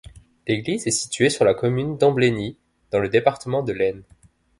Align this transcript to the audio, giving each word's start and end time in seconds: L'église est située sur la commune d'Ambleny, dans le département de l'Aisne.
L'église 0.47 0.87
est 0.87 0.89
située 0.89 1.29
sur 1.29 1.45
la 1.45 1.53
commune 1.53 1.95
d'Ambleny, 1.95 2.57
dans 2.89 2.97
le 2.97 3.07
département 3.07 3.61
de 3.61 3.71
l'Aisne. 3.71 4.01